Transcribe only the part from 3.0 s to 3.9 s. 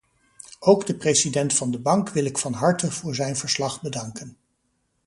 zijn verslag